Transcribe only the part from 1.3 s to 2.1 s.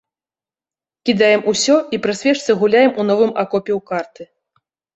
усё і